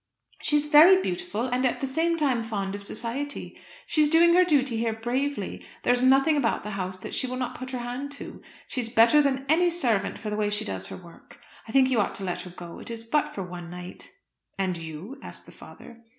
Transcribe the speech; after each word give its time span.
She 0.41 0.55
is 0.55 0.65
very 0.65 0.99
beautiful, 0.99 1.43
and 1.45 1.63
at 1.63 1.79
the 1.79 1.85
same 1.85 2.17
time 2.17 2.43
fond 2.43 2.73
of 2.73 2.81
society. 2.81 3.55
She 3.85 4.01
is 4.01 4.09
doing 4.09 4.33
her 4.33 4.43
duty 4.43 4.77
here 4.77 4.93
bravely; 4.93 5.63
there 5.83 5.93
is 5.93 6.01
nothing 6.01 6.35
about 6.37 6.63
the 6.63 6.71
house 6.71 6.97
that 7.01 7.13
she 7.13 7.27
will 7.27 7.35
not 7.37 7.53
put 7.53 7.69
her 7.69 7.77
hand 7.77 8.11
to. 8.13 8.41
She 8.67 8.81
is 8.81 8.89
better 8.89 9.21
than 9.21 9.45
any 9.47 9.69
servant 9.69 10.17
for 10.17 10.31
the 10.31 10.35
way 10.37 10.49
she 10.49 10.65
does 10.65 10.87
her 10.87 10.97
work. 10.97 11.39
I 11.67 11.71
think 11.71 11.91
you 11.91 11.99
ought 12.01 12.15
to 12.15 12.23
let 12.23 12.41
her 12.41 12.49
go; 12.49 12.79
it 12.79 12.89
is 12.89 13.03
but 13.05 13.35
for 13.35 13.43
the 13.43 13.51
one 13.51 13.69
night." 13.69 14.09
"And 14.57 14.75
you?" 14.75 15.19
asked 15.21 15.45
the 15.45 15.51
father. 15.51 16.01